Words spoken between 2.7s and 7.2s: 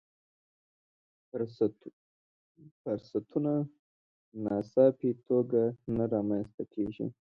فرصتونه ناڅاپي توګه نه رامنځته کېږي.